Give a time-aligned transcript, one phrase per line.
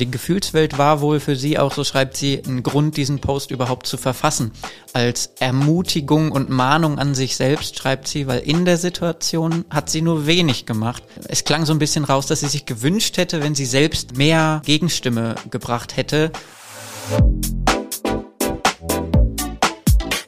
[0.00, 3.86] Die Gefühlswelt war wohl für sie auch, so schreibt sie, ein Grund, diesen Post überhaupt
[3.86, 4.52] zu verfassen.
[4.94, 10.00] Als Ermutigung und Mahnung an sich selbst, schreibt sie, weil in der Situation hat sie
[10.00, 11.02] nur wenig gemacht.
[11.28, 14.62] Es klang so ein bisschen raus, dass sie sich gewünscht hätte, wenn sie selbst mehr
[14.64, 16.32] Gegenstimme gebracht hätte.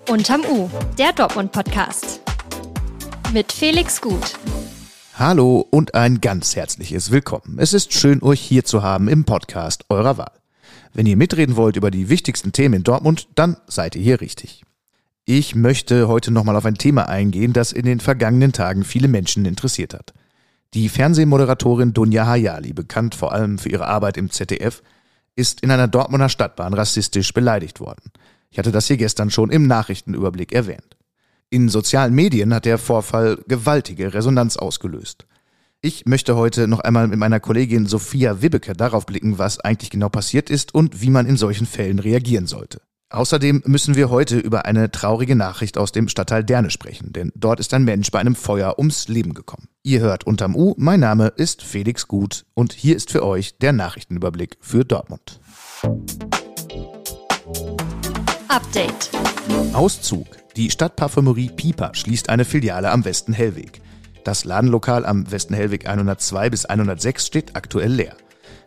[0.07, 0.69] Unterm U,
[0.99, 2.21] der Dortmund-Podcast.
[3.33, 4.35] Mit Felix Gut.
[5.25, 7.61] Hallo und ein ganz herzliches Willkommen.
[7.61, 10.33] Es ist schön, euch hier zu haben im Podcast eurer Wahl.
[10.95, 14.65] Wenn ihr mitreden wollt über die wichtigsten Themen in Dortmund, dann seid ihr hier richtig.
[15.25, 19.45] Ich möchte heute nochmal auf ein Thema eingehen, das in den vergangenen Tagen viele Menschen
[19.45, 20.13] interessiert hat.
[20.75, 24.83] Die Fernsehmoderatorin Dunja Hayali, bekannt vor allem für ihre Arbeit im ZDF,
[25.37, 28.11] ist in einer Dortmunder Stadtbahn rassistisch beleidigt worden.
[28.51, 30.97] Ich hatte das hier gestern schon im Nachrichtenüberblick erwähnt.
[31.53, 35.27] In sozialen Medien hat der Vorfall gewaltige Resonanz ausgelöst.
[35.83, 40.09] Ich möchte heute noch einmal mit meiner Kollegin Sophia Wibbeke darauf blicken, was eigentlich genau
[40.09, 42.81] passiert ist und wie man in solchen Fällen reagieren sollte.
[43.11, 47.61] Außerdem müssen wir heute über eine traurige Nachricht aus dem Stadtteil Derne sprechen, denn dort
[47.61, 49.69] ist ein Mensch bei einem Feuer ums Leben gekommen.
[49.83, 53.75] Ihr hört unterm U, mein Name ist Felix Gut und hier ist für euch der
[53.75, 55.39] Nachrichtenüberblick für Dortmund.
[58.53, 59.09] Update.
[59.73, 60.27] Auszug.
[60.57, 63.81] Die Stadtparfümerie Piper schließt eine Filiale am Westen Hellweg.
[64.25, 68.15] Das Ladenlokal am Westen Hellweg 102 bis 106 steht aktuell leer.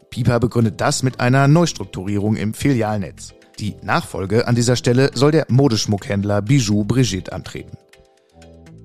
[0.09, 3.35] Piper begründet das mit einer Neustrukturierung im Filialnetz.
[3.59, 7.77] Die Nachfolge an dieser Stelle soll der Modeschmuckhändler Bijou Brigitte antreten.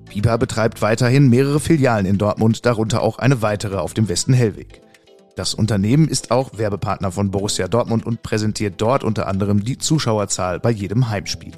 [0.05, 4.83] Piper betreibt weiterhin mehrere Filialen in Dortmund, darunter auch eine weitere auf dem Westen Hellweg.
[5.35, 10.59] Das Unternehmen ist auch Werbepartner von Borussia Dortmund und präsentiert dort unter anderem die Zuschauerzahl
[10.59, 11.53] bei jedem Heimspiel.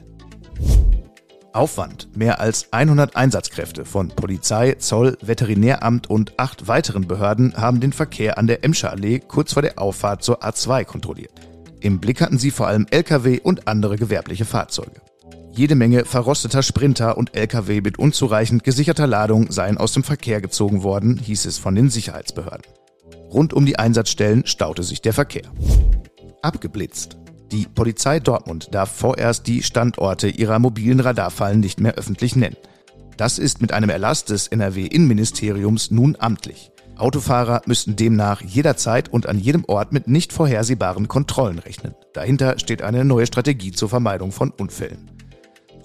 [1.54, 2.10] Aufwand.
[2.16, 8.38] Mehr als 100 Einsatzkräfte von Polizei, Zoll, Veterinäramt und acht weiteren Behörden haben den Verkehr
[8.38, 11.34] an der Emscher Allee kurz vor der Auffahrt zur A2 kontrolliert.
[11.80, 15.02] Im Blick hatten sie vor allem Lkw und andere gewerbliche Fahrzeuge.
[15.52, 20.82] Jede Menge verrosteter Sprinter und Lkw mit unzureichend gesicherter Ladung seien aus dem Verkehr gezogen
[20.82, 22.66] worden, hieß es von den Sicherheitsbehörden.
[23.34, 25.52] Rund um die Einsatzstellen staute sich der Verkehr.
[26.42, 27.18] Abgeblitzt.
[27.52, 32.58] Die Polizei Dortmund darf vorerst die Standorte ihrer mobilen Radarfallen nicht mehr öffentlich nennen.
[33.18, 36.72] Das ist mit einem Erlass des NRW-Innenministeriums nun amtlich.
[36.96, 41.96] Autofahrer müssten demnach jederzeit und an jedem Ort mit nicht vorhersehbaren Kontrollen rechnen.
[42.14, 45.13] Dahinter steht eine neue Strategie zur Vermeidung von Unfällen.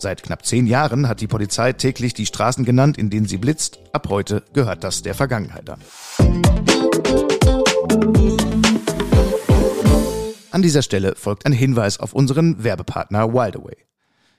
[0.00, 3.80] Seit knapp zehn Jahren hat die Polizei täglich die Straßen genannt, in denen sie blitzt.
[3.92, 5.80] Ab heute gehört das der Vergangenheit an.
[10.52, 13.76] An dieser Stelle folgt ein Hinweis auf unseren Werbepartner Wildaway.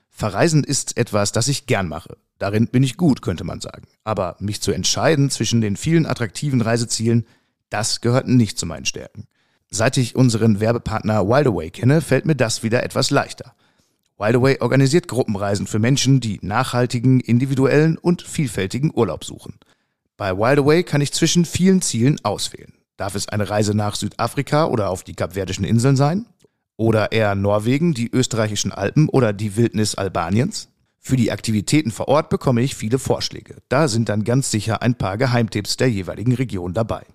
[0.08, 2.16] Verreisen ist etwas, das ich gern mache.
[2.38, 3.86] Darin bin ich gut, könnte man sagen.
[4.02, 7.26] Aber mich zu entscheiden zwischen den vielen attraktiven Reisezielen,
[7.68, 9.26] das gehört nicht zu meinen Stärken.
[9.68, 13.54] Seit ich unseren Werbepartner Wildaway kenne, fällt mir das wieder etwas leichter.
[14.20, 19.54] Wildaway organisiert Gruppenreisen für Menschen, die nachhaltigen, individuellen und vielfältigen Urlaub suchen.
[20.18, 22.74] Bei Wildaway kann ich zwischen vielen Zielen auswählen.
[22.98, 26.26] Darf es eine Reise nach Südafrika oder auf die Kapverdischen Inseln sein?
[26.76, 30.68] Oder eher Norwegen, die österreichischen Alpen oder die Wildnis Albaniens?
[30.98, 33.56] Für die Aktivitäten vor Ort bekomme ich viele Vorschläge.
[33.70, 37.06] Da sind dann ganz sicher ein paar Geheimtipps der jeweiligen Region dabei.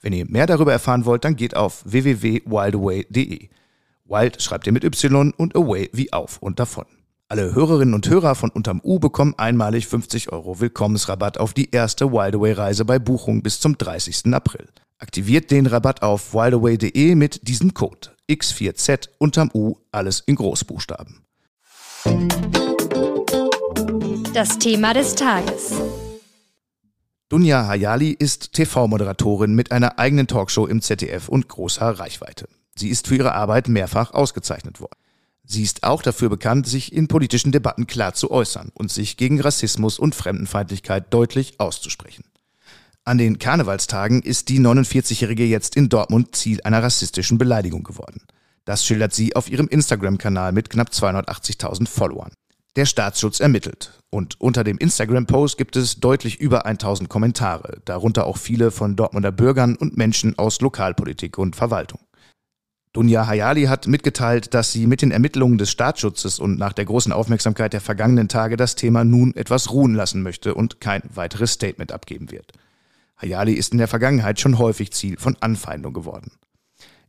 [0.00, 3.48] Wenn ihr mehr darüber erfahren wollt, dann geht auf www.wildaway.de.
[4.10, 6.84] Wild schreibt ihr mit Y und Away wie auf und davon.
[7.28, 12.10] Alle Hörerinnen und Hörer von Unterm U bekommen einmalig 50 Euro Willkommensrabatt auf die erste
[12.10, 14.34] Wildaway-Reise bei Buchung bis zum 30.
[14.34, 14.66] April.
[14.98, 21.24] Aktiviert den Rabatt auf wildaway.de mit diesem Code X4Z unterm U, alles in Großbuchstaben.
[24.34, 25.74] Das Thema des Tages.
[27.28, 32.48] Dunja Hayali ist TV-Moderatorin mit einer eigenen Talkshow im ZDF und großer Reichweite.
[32.76, 34.98] Sie ist für ihre Arbeit mehrfach ausgezeichnet worden.
[35.44, 39.40] Sie ist auch dafür bekannt, sich in politischen Debatten klar zu äußern und sich gegen
[39.40, 42.24] Rassismus und Fremdenfeindlichkeit deutlich auszusprechen.
[43.04, 48.20] An den Karnevalstagen ist die 49-Jährige jetzt in Dortmund Ziel einer rassistischen Beleidigung geworden.
[48.64, 52.30] Das schildert sie auf ihrem Instagram-Kanal mit knapp 280.000 Followern.
[52.76, 53.98] Der Staatsschutz ermittelt.
[54.10, 59.32] Und unter dem Instagram-Post gibt es deutlich über 1000 Kommentare, darunter auch viele von Dortmunder
[59.32, 62.00] Bürgern und Menschen aus Lokalpolitik und Verwaltung.
[62.92, 67.12] Dunja Hayali hat mitgeteilt, dass sie mit den Ermittlungen des Staatsschutzes und nach der großen
[67.12, 71.92] Aufmerksamkeit der vergangenen Tage das Thema nun etwas ruhen lassen möchte und kein weiteres Statement
[71.92, 72.52] abgeben wird.
[73.16, 76.32] Hayali ist in der Vergangenheit schon häufig Ziel von Anfeindung geworden.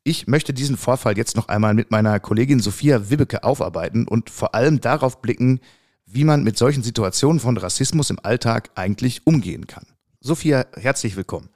[0.03, 4.53] Ich möchte diesen Vorfall jetzt noch einmal mit meiner Kollegin Sophia Wibbeke aufarbeiten und vor
[4.53, 5.61] allem darauf blicken,
[6.05, 9.85] wie man mit solchen Situationen von Rassismus im Alltag eigentlich umgehen kann.
[10.19, 11.49] Sophia, herzlich willkommen.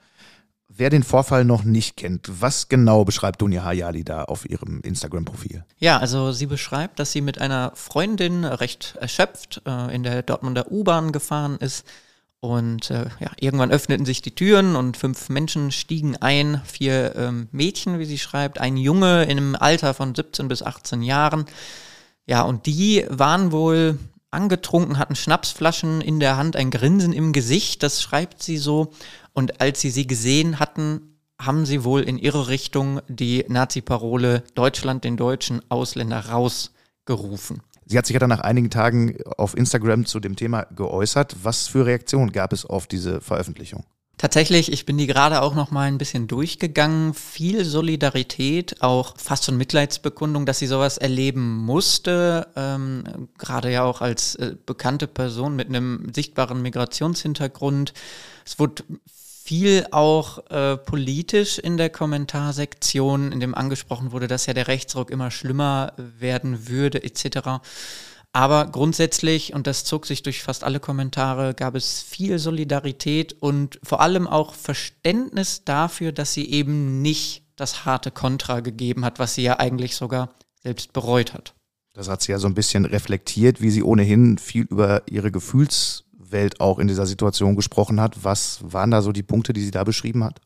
[0.78, 5.64] Wer den Vorfall noch nicht kennt, was genau beschreibt Dunja Hayali da auf ihrem Instagram-Profil?
[5.78, 10.70] Ja, also sie beschreibt, dass sie mit einer Freundin recht erschöpft äh, in der Dortmunder
[10.70, 11.86] U-Bahn gefahren ist.
[12.42, 17.48] Und äh, ja, irgendwann öffneten sich die Türen und fünf Menschen stiegen ein, vier ähm,
[17.54, 21.46] Mädchen, wie sie schreibt, ein Junge in einem Alter von 17 bis 18 Jahren.
[22.26, 23.98] Ja, und die waren wohl
[24.30, 28.92] angetrunken, hatten Schnapsflaschen in der Hand, ein Grinsen im Gesicht, das schreibt sie so.
[29.36, 35.04] Und als sie sie gesehen hatten, haben sie wohl in ihre Richtung die Nazi-Parole Deutschland
[35.04, 37.62] den deutschen Ausländer rausgerufen.
[37.86, 41.36] Sie hat sich ja dann nach einigen Tagen auf Instagram zu dem Thema geäußert.
[41.44, 43.84] Was für Reaktionen gab es auf diese Veröffentlichung?
[44.18, 47.14] Tatsächlich, ich bin die gerade auch noch mal ein bisschen durchgegangen.
[47.14, 52.48] Viel Solidarität, auch fast schon Mitleidsbekundung, dass sie sowas erleben musste.
[52.56, 57.94] Ähm, gerade ja auch als äh, bekannte Person mit einem sichtbaren Migrationshintergrund.
[58.46, 58.84] Es wurde
[59.46, 65.12] viel auch äh, politisch in der Kommentarsektion, in dem angesprochen wurde, dass ja der Rechtsruck
[65.12, 67.62] immer schlimmer werden würde, etc.
[68.34, 73.80] Aber grundsätzlich, und das zog sich durch fast alle Kommentare, gab es viel Solidarität und
[73.84, 79.36] vor allem auch Verständnis dafür, dass sie eben nicht das harte Kontra gegeben hat, was
[79.36, 80.34] sie ja eigentlich sogar
[80.64, 81.54] selbst bereut hat.
[81.94, 86.05] Das hat sie ja so ein bisschen reflektiert, wie sie ohnehin viel über ihre Gefühls
[86.36, 88.24] Welt auch in dieser Situation gesprochen hat.
[88.24, 90.40] Was waren da so die Punkte, die sie da beschrieben hat?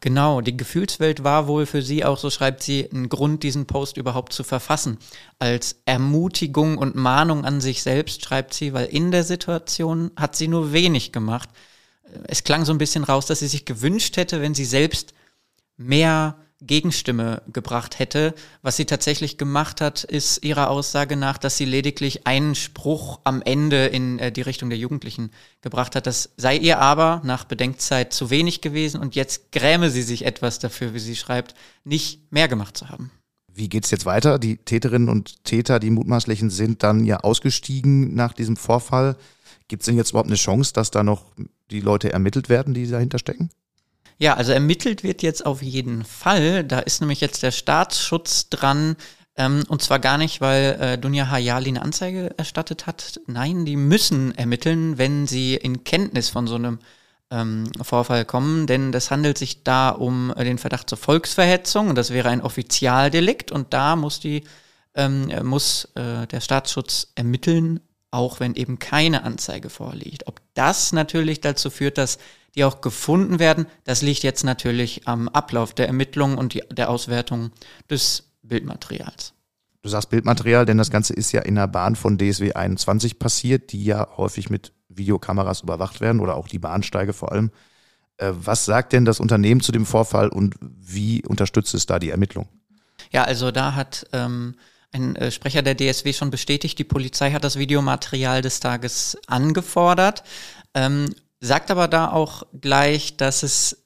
[0.00, 3.96] Genau, die Gefühlswelt war wohl für sie auch, so schreibt sie, ein Grund, diesen Post
[3.96, 4.98] überhaupt zu verfassen.
[5.38, 10.48] Als Ermutigung und Mahnung an sich selbst, schreibt sie, weil in der Situation hat sie
[10.48, 11.48] nur wenig gemacht.
[12.24, 15.14] Es klang so ein bisschen raus, dass sie sich gewünscht hätte, wenn sie selbst
[15.76, 16.36] mehr
[16.66, 18.34] Gegenstimme gebracht hätte.
[18.62, 23.42] Was sie tatsächlich gemacht hat, ist ihrer Aussage nach, dass sie lediglich einen Spruch am
[23.42, 25.30] Ende in äh, die Richtung der Jugendlichen
[25.60, 26.06] gebracht hat.
[26.06, 30.58] Das sei ihr aber nach Bedenkzeit zu wenig gewesen und jetzt gräme sie sich etwas
[30.58, 33.10] dafür, wie sie schreibt, nicht mehr gemacht zu haben.
[33.52, 34.38] Wie geht es jetzt weiter?
[34.38, 39.16] Die Täterinnen und Täter, die mutmaßlichen, sind dann ja ausgestiegen nach diesem Vorfall.
[39.68, 41.32] Gibt es denn jetzt überhaupt eine Chance, dass da noch
[41.70, 43.50] die Leute ermittelt werden, die dahinter stecken?
[44.18, 46.64] Ja, also ermittelt wird jetzt auf jeden Fall.
[46.64, 48.96] Da ist nämlich jetzt der Staatsschutz dran.
[49.36, 53.20] Ähm, und zwar gar nicht, weil äh, Dunja Hayali eine Anzeige erstattet hat.
[53.26, 56.78] Nein, die müssen ermitteln, wenn sie in Kenntnis von so einem
[57.30, 61.96] ähm, Vorfall kommen, denn das handelt sich da um äh, den Verdacht zur Volksverhetzung und
[61.96, 64.44] das wäre ein Offizialdelikt und da muss die
[64.94, 67.80] ähm, muss äh, der Staatsschutz ermitteln,
[68.12, 70.28] auch wenn eben keine Anzeige vorliegt.
[70.28, 72.18] Ob das natürlich dazu führt, dass
[72.54, 73.66] die auch gefunden werden.
[73.84, 77.50] Das liegt jetzt natürlich am Ablauf der Ermittlungen und die, der Auswertung
[77.90, 79.32] des Bildmaterials.
[79.82, 83.72] Du sagst Bildmaterial, denn das Ganze ist ja in der Bahn von DSW 21 passiert,
[83.72, 87.50] die ja häufig mit Videokameras überwacht werden oder auch die Bahnsteige vor allem.
[88.16, 92.10] Äh, was sagt denn das Unternehmen zu dem Vorfall und wie unterstützt es da die
[92.10, 92.48] Ermittlung?
[93.10, 94.54] Ja, also da hat ähm,
[94.92, 100.22] ein äh, Sprecher der DSW schon bestätigt, die Polizei hat das Videomaterial des Tages angefordert.
[100.74, 103.84] Ähm, sagt aber da auch gleich, dass es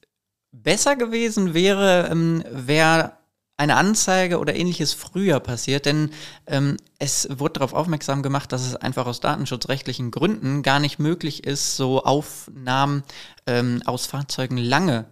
[0.51, 3.13] besser gewesen wäre, ähm, wäre
[3.57, 6.11] eine Anzeige oder ähnliches früher passiert, denn
[6.47, 11.43] ähm, es wurde darauf aufmerksam gemacht, dass es einfach aus datenschutzrechtlichen Gründen gar nicht möglich
[11.43, 13.03] ist, so Aufnahmen
[13.47, 15.07] ähm, aus Fahrzeugen lange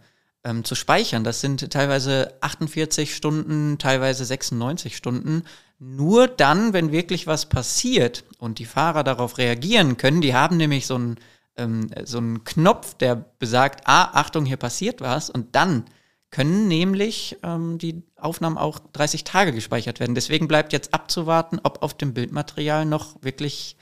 [0.46, 1.26] ähm, zu speichern.
[1.26, 5.44] Das sind teilweise 48 Stunden, teilweise 96 Stunden.
[5.78, 10.88] Nur dann, wenn wirklich was passiert und die Fahrer darauf reagieren können, die haben nämlich
[10.88, 11.20] so ein
[11.58, 15.30] ähm, so einen Knopf, der besagt, ah, Achtung, hier passiert was.
[15.30, 15.86] Und dann
[16.30, 20.16] können nämlich ähm, die Aufnahmen auch 30 Tage gespeichert werden.
[20.16, 23.78] Deswegen bleibt jetzt abzuwarten, ob auf dem Bildmaterial noch wirklich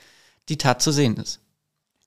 [0.48, 1.40] die Tat zu sehen ist.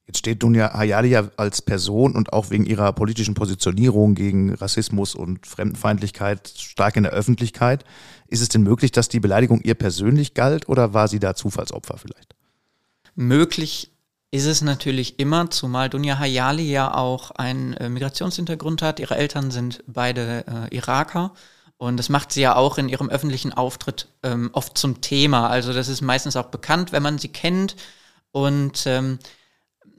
[0.07, 5.13] Jetzt steht Dunja Hayali ja als Person und auch wegen ihrer politischen Positionierung gegen Rassismus
[5.13, 7.85] und Fremdenfeindlichkeit stark in der Öffentlichkeit.
[8.27, 11.99] Ist es denn möglich, dass die Beleidigung ihr persönlich galt oder war sie da Zufallsopfer
[11.99, 12.35] vielleicht?
[13.13, 13.91] Möglich
[14.31, 18.99] ist es natürlich immer, zumal Dunja Hayali ja auch einen äh, Migrationshintergrund hat.
[18.99, 21.33] Ihre Eltern sind beide äh, Iraker.
[21.77, 25.49] Und das macht sie ja auch in ihrem öffentlichen Auftritt ähm, oft zum Thema.
[25.49, 27.75] Also das ist meistens auch bekannt, wenn man sie kennt.
[28.31, 29.17] Und ähm,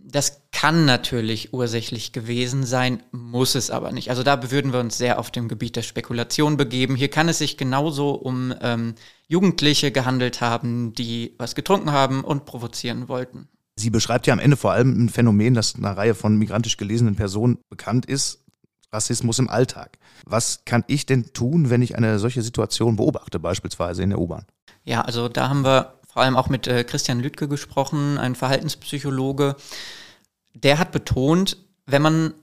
[0.05, 4.11] das kann natürlich ursächlich gewesen sein, muss es aber nicht.
[4.11, 6.97] Also da würden wir uns sehr auf dem Gebiet der Spekulation begeben.
[6.97, 8.95] Hier kann es sich genauso um ähm,
[9.27, 13.49] Jugendliche gehandelt haben, die was getrunken haben und provozieren wollten.
[13.81, 17.17] Sie beschreibt ja am Ende vor allem ein Phänomen, das einer Reihe von migrantisch gelesenen
[17.17, 18.45] Personen bekannt ist.
[18.93, 19.99] Rassismus im Alltag.
[20.27, 24.45] Was kann ich denn tun, wenn ich eine solche Situation beobachte, beispielsweise in der U-Bahn?
[24.85, 29.57] Ja, also da haben wir vor allem auch mit äh, Christian Lüttke gesprochen, ein Verhaltenspsychologe.
[30.55, 31.57] Der hat betont,
[31.87, 32.35] wenn man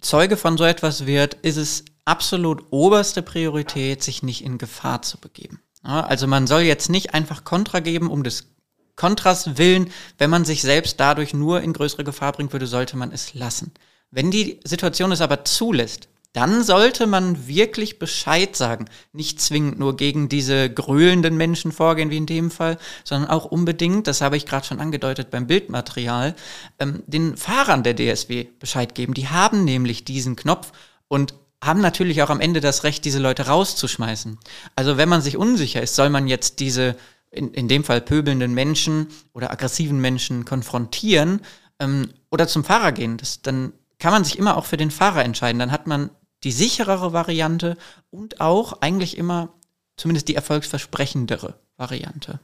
[0.00, 5.18] Zeuge von so etwas wird, ist es absolut oberste Priorität, sich nicht in Gefahr zu
[5.18, 5.60] begeben.
[5.84, 8.53] Ja, also man soll jetzt nicht einfach Kontra geben, um des
[8.96, 9.90] Kontras willen.
[10.18, 13.72] Wenn man sich selbst dadurch nur in größere Gefahr bringen würde, sollte man es lassen.
[14.10, 18.86] Wenn die Situation es aber zulässt, dann sollte man wirklich Bescheid sagen.
[19.12, 24.08] Nicht zwingend nur gegen diese gröhlenden Menschen vorgehen, wie in dem Fall, sondern auch unbedingt,
[24.08, 26.34] das habe ich gerade schon angedeutet beim Bildmaterial,
[26.80, 29.14] ähm, den Fahrern der DSW Bescheid geben.
[29.14, 30.72] Die haben nämlich diesen Knopf
[31.06, 34.38] und haben natürlich auch am Ende das Recht, diese Leute rauszuschmeißen.
[34.74, 36.96] Also wenn man sich unsicher ist, soll man jetzt diese,
[37.34, 41.40] in, in dem Fall pöbelnden Menschen oder aggressiven Menschen konfrontieren
[41.78, 43.16] ähm, oder zum Fahrer gehen.
[43.16, 45.58] Das, dann kann man sich immer auch für den Fahrer entscheiden.
[45.58, 46.10] Dann hat man
[46.42, 47.76] die sicherere Variante
[48.10, 49.54] und auch eigentlich immer
[49.96, 52.40] zumindest die erfolgsversprechendere Variante.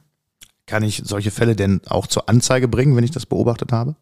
[0.65, 3.95] Kann ich solche Fälle denn auch zur Anzeige bringen, wenn ich das beobachtet habe?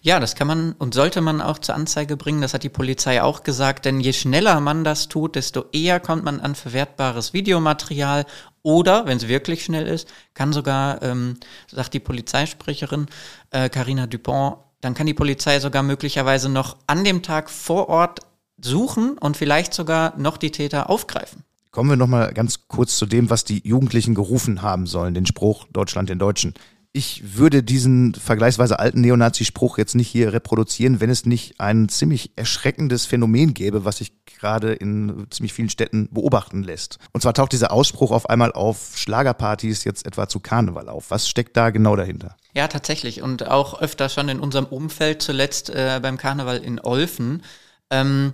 [0.00, 2.40] Ja, das kann man und sollte man auch zur Anzeige bringen.
[2.40, 6.24] Das hat die Polizei auch gesagt, denn je schneller man das tut, desto eher kommt
[6.24, 8.24] man an verwertbares Videomaterial
[8.66, 11.38] oder, wenn es wirklich schnell ist, kann sogar, ähm,
[11.70, 13.06] sagt die Polizeisprecherin
[13.52, 18.22] äh, Carina Dupont, dann kann die Polizei sogar möglicherweise noch an dem Tag vor Ort
[18.60, 21.44] suchen und vielleicht sogar noch die Täter aufgreifen.
[21.70, 25.68] Kommen wir nochmal ganz kurz zu dem, was die Jugendlichen gerufen haben sollen, den Spruch
[25.72, 26.52] Deutschland den Deutschen.
[26.96, 32.30] Ich würde diesen vergleichsweise alten Neonazi-Spruch jetzt nicht hier reproduzieren, wenn es nicht ein ziemlich
[32.36, 36.98] erschreckendes Phänomen gäbe, was sich gerade in ziemlich vielen Städten beobachten lässt.
[37.12, 41.10] Und zwar taucht dieser Ausspruch auf einmal auf Schlagerpartys jetzt etwa zu Karneval auf.
[41.10, 42.34] Was steckt da genau dahinter?
[42.54, 43.20] Ja, tatsächlich.
[43.20, 47.42] Und auch öfter schon in unserem Umfeld, zuletzt äh, beim Karneval in Olfen.
[47.90, 48.32] Ähm,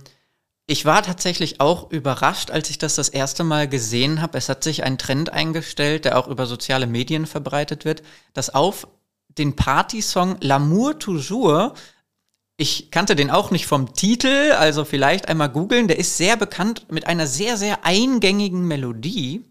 [0.65, 4.37] ich war tatsächlich auch überrascht, als ich das das erste Mal gesehen habe.
[4.37, 8.01] Es hat sich ein Trend eingestellt, der auch über soziale Medien verbreitet wird,
[8.33, 8.87] dass auf
[9.37, 11.73] den Partysong L'amour toujours
[12.55, 15.87] ich kannte den auch nicht vom Titel, also vielleicht einmal googeln.
[15.87, 19.43] Der ist sehr bekannt mit einer sehr, sehr eingängigen Melodie.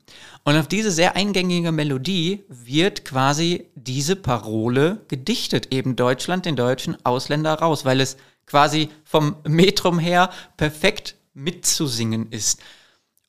[0.45, 5.73] Und auf diese sehr eingängige Melodie wird quasi diese Parole gedichtet.
[5.73, 8.17] Eben Deutschland den deutschen Ausländer raus, weil es
[8.47, 12.61] quasi vom Metrum her perfekt mitzusingen ist.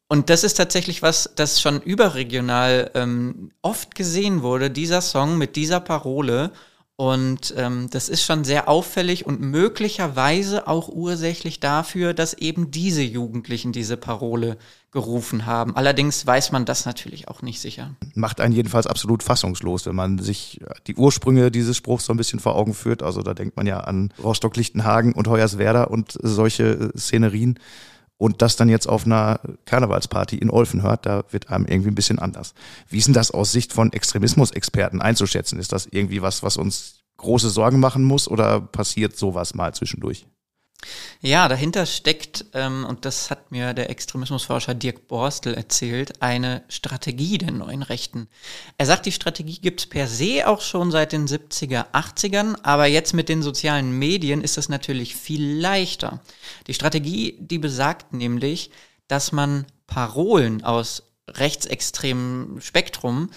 [0.08, 5.55] Und das ist tatsächlich was, das schon überregional ähm, oft gesehen wurde, dieser Song mit
[5.55, 6.51] dieser Parole.
[6.96, 13.01] Und ähm, das ist schon sehr auffällig und möglicherweise auch ursächlich dafür, dass eben diese
[13.01, 14.58] Jugendlichen diese Parole
[14.93, 15.75] gerufen haben.
[15.75, 17.95] Allerdings weiß man das natürlich auch nicht sicher.
[18.15, 22.39] Macht einen jedenfalls absolut fassungslos, wenn man sich die Ursprünge dieses Spruchs so ein bisschen
[22.39, 23.03] vor Augen führt.
[23.03, 27.59] Also da denkt man ja an Rostock-Lichtenhagen und Hoyerswerda und solche äh, Szenerien.
[28.17, 31.95] Und das dann jetzt auf einer Karnevalsparty in Olfen hört, da wird einem irgendwie ein
[31.95, 32.53] bisschen anders.
[32.88, 35.59] Wie ist denn das aus Sicht von Extremismusexperten einzuschätzen?
[35.59, 40.27] Ist das irgendwie was, was uns große Sorgen machen muss oder passiert sowas mal zwischendurch?
[41.21, 47.37] Ja, dahinter steckt, ähm, und das hat mir der Extremismusforscher Dirk Borstel erzählt, eine Strategie
[47.37, 48.27] der neuen Rechten.
[48.77, 53.13] Er sagt, die Strategie gibt's per se auch schon seit den 70er, 80ern, aber jetzt
[53.13, 56.19] mit den sozialen Medien ist es natürlich viel leichter.
[56.67, 58.71] Die Strategie, die besagt nämlich,
[59.07, 63.29] dass man Parolen aus rechtsextremem Spektrum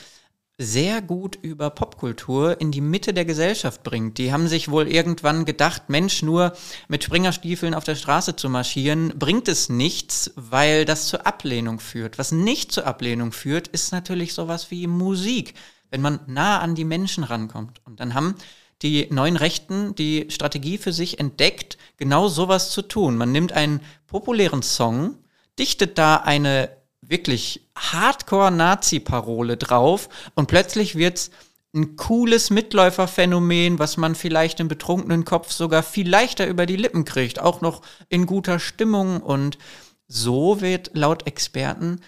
[0.58, 4.16] sehr gut über Popkultur in die Mitte der Gesellschaft bringt.
[4.16, 6.52] Die haben sich wohl irgendwann gedacht, Mensch, nur
[6.88, 12.18] mit Springerstiefeln auf der Straße zu marschieren, bringt es nichts, weil das zur Ablehnung führt.
[12.18, 15.54] Was nicht zur Ablehnung führt, ist natürlich sowas wie Musik,
[15.90, 17.82] wenn man nah an die Menschen rankommt.
[17.84, 18.34] Und dann haben
[18.80, 23.18] die neuen Rechten die Strategie für sich entdeckt, genau sowas zu tun.
[23.18, 25.18] Man nimmt einen populären Song,
[25.58, 26.70] dichtet da eine
[27.08, 31.30] wirklich Hardcore-Nazi-Parole drauf und plötzlich wird's
[31.74, 37.04] ein cooles Mitläuferphänomen, was man vielleicht im betrunkenen Kopf sogar viel leichter über die Lippen
[37.04, 39.58] kriegt, auch noch in guter Stimmung und
[40.08, 42.00] so wird laut Experten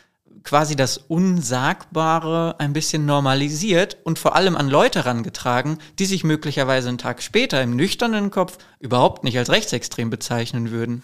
[0.48, 6.88] quasi das Unsagbare ein bisschen normalisiert und vor allem an Leute herangetragen, die sich möglicherweise
[6.88, 11.02] einen Tag später im nüchternen Kopf überhaupt nicht als rechtsextrem bezeichnen würden.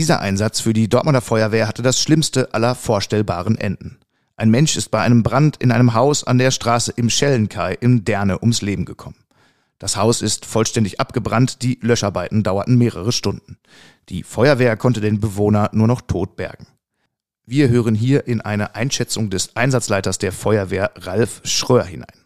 [0.00, 3.98] Dieser Einsatz für die Dortmunder Feuerwehr hatte das schlimmste aller vorstellbaren Enden.
[4.34, 8.02] Ein Mensch ist bei einem Brand in einem Haus an der Straße im Schellenkai in
[8.02, 9.26] Derne ums Leben gekommen.
[9.78, 13.58] Das Haus ist vollständig abgebrannt, die Löscharbeiten dauerten mehrere Stunden.
[14.08, 16.66] Die Feuerwehr konnte den Bewohner nur noch tot bergen.
[17.44, 22.24] Wir hören hier in eine Einschätzung des Einsatzleiters der Feuerwehr Ralf Schröer hinein.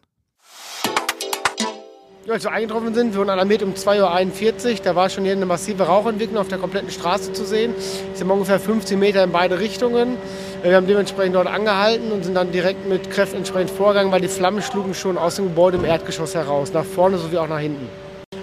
[2.26, 4.76] Als wir eingetroffen sind, wir wurden alarmiert um 2.41 Uhr.
[4.82, 7.74] Da war schon hier eine massive Rauchentwicklung auf der kompletten Straße zu sehen.
[7.76, 10.16] Es sind ungefähr 15 Meter in beide Richtungen.
[10.62, 14.28] Wir haben dementsprechend dort angehalten und sind dann direkt mit Kräften entsprechend vorgegangen, weil die
[14.28, 17.88] Flammen schlugen schon aus dem Gebäude im Erdgeschoss heraus, nach vorne sowie auch nach hinten.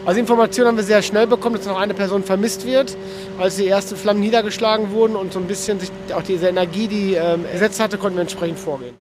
[0.06, 2.96] Also Informationen haben wir sehr schnell bekommen, dass noch eine Person vermisst wird,
[3.40, 7.16] als die ersten Flammen niedergeschlagen wurden und so ein bisschen sich auch diese Energie, die
[7.16, 8.96] ähm, ersetzt hatte, konnten wir entsprechend vorgehen.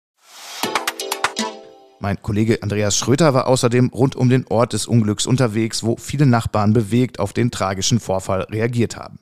[2.01, 6.27] Mein Kollege Andreas Schröter war außerdem rund um den Ort des Unglücks unterwegs, wo viele
[6.27, 9.19] Nachbarn bewegt auf den tragischen Vorfall reagiert haben.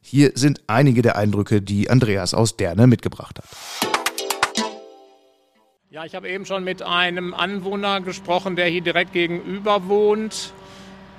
[0.00, 3.44] Hier sind einige der Eindrücke, die Andreas aus Derne mitgebracht hat.
[5.90, 10.52] Ja, ich habe eben schon mit einem Anwohner gesprochen, der hier direkt gegenüber wohnt.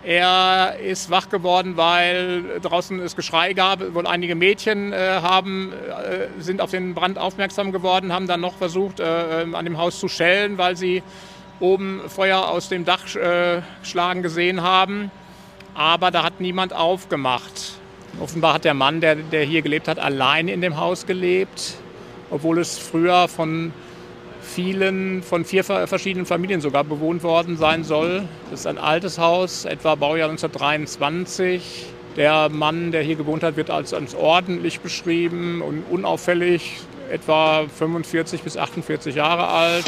[0.03, 3.93] Er ist wach geworden, weil draußen es Geschrei gab.
[3.93, 8.55] Wohl einige Mädchen äh, haben, äh, sind auf den Brand aufmerksam geworden, haben dann noch
[8.55, 11.03] versucht, äh, an dem Haus zu schellen, weil sie
[11.59, 15.11] oben Feuer aus dem Dach äh, schlagen gesehen haben.
[15.75, 17.73] Aber da hat niemand aufgemacht.
[18.19, 21.75] Offenbar hat der Mann, der, der hier gelebt hat, allein in dem Haus gelebt,
[22.31, 23.71] obwohl es früher von
[24.41, 28.23] vielen, von vier verschiedenen Familien sogar bewohnt worden sein soll.
[28.49, 31.85] Das ist ein altes Haus, etwa Baujahr 1923.
[32.17, 36.79] Der Mann, der hier gewohnt hat, wird als, als ordentlich beschrieben und unauffällig,
[37.09, 39.85] etwa 45 bis 48 Jahre alt.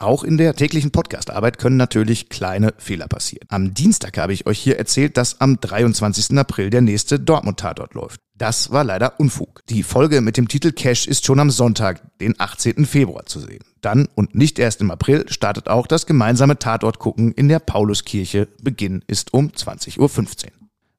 [0.00, 3.46] Auch in der täglichen Podcastarbeit können natürlich kleine Fehler passieren.
[3.50, 6.38] Am Dienstag habe ich euch hier erzählt, dass am 23.
[6.38, 8.18] April der nächste Dortmund-Tatort läuft.
[8.34, 9.60] Das war leider Unfug.
[9.68, 12.86] Die Folge mit dem Titel Cash ist schon am Sonntag, den 18.
[12.86, 13.62] Februar zu sehen.
[13.82, 18.48] Dann und nicht erst im April startet auch das gemeinsame Tatort-Gucken in der Pauluskirche.
[18.62, 20.50] Beginn ist um 20.15 Uhr.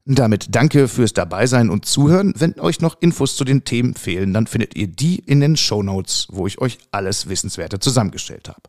[0.06, 2.36] Damit danke fürs Dabeisein und Zuhören.
[2.38, 5.82] Wenn euch noch Infos zu den Themen fehlen, dann findet ihr die in den Show
[5.82, 8.62] Notes, wo ich euch alles Wissenswerte zusammengestellt habe.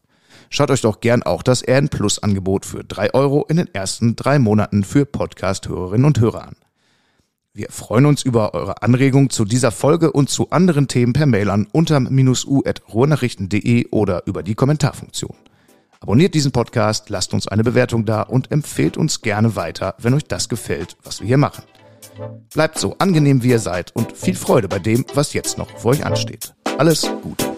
[0.54, 4.16] Schaut euch doch gern auch das RN Plus Angebot für drei Euro in den ersten
[4.16, 6.56] drei Monaten für Podcast-Hörerinnen und Hörer an.
[7.54, 11.49] Wir freuen uns über eure Anregung zu dieser Folge und zu anderen Themen per Mail
[11.49, 15.35] an unter-u.ruhrnachrichten.de oder über die Kommentarfunktion.
[16.00, 20.26] Abonniert diesen Podcast, lasst uns eine Bewertung da und empfehlt uns gerne weiter, wenn euch
[20.26, 21.64] das gefällt, was wir hier machen.
[22.52, 25.93] Bleibt so angenehm, wie ihr seid und viel Freude bei dem, was jetzt noch vor
[25.93, 26.52] euch ansteht.
[26.76, 27.56] Alles Gute.